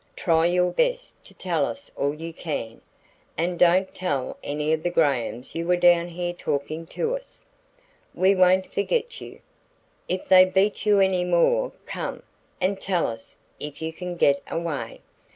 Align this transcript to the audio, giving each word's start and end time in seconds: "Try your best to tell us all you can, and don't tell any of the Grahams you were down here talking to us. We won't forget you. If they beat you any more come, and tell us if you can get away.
"Try 0.15 0.47
your 0.47 0.71
best 0.71 1.23
to 1.25 1.35
tell 1.35 1.63
us 1.63 1.91
all 1.95 2.15
you 2.15 2.33
can, 2.33 2.81
and 3.37 3.59
don't 3.59 3.93
tell 3.93 4.35
any 4.43 4.73
of 4.73 4.81
the 4.81 4.89
Grahams 4.89 5.53
you 5.53 5.67
were 5.67 5.75
down 5.77 6.07
here 6.07 6.33
talking 6.33 6.87
to 6.87 7.15
us. 7.15 7.45
We 8.15 8.33
won't 8.33 8.73
forget 8.73 9.21
you. 9.21 9.41
If 10.09 10.27
they 10.27 10.43
beat 10.45 10.87
you 10.87 10.99
any 11.01 11.23
more 11.23 11.71
come, 11.85 12.23
and 12.59 12.81
tell 12.81 13.05
us 13.05 13.37
if 13.59 13.79
you 13.79 13.93
can 13.93 14.15
get 14.15 14.41
away. 14.47 15.01